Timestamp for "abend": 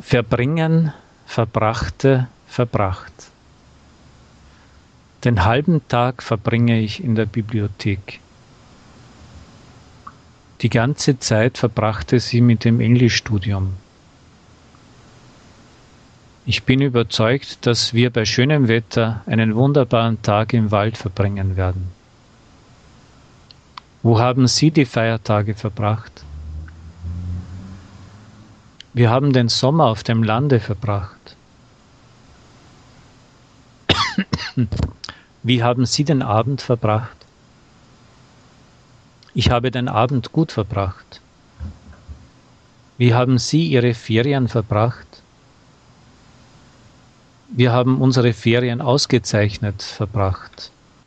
36.22-36.62, 39.88-40.30